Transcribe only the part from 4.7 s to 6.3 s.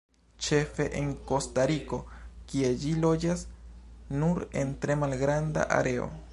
tre malgranda areo.